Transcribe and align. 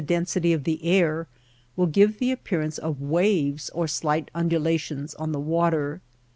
density 0.03 0.51
of 0.51 0.63
the 0.63 0.83
air 0.83 1.27
will 1.75 1.85
give 1.85 2.17
the 2.17 2.31
appearance 2.31 2.79
of 2.79 2.99
waves 2.99 3.69
or 3.69 3.87
slight 3.87 4.31
undulations 4.33 5.13
on 5.13 5.31
the 5.31 5.39
water. 5.39 6.01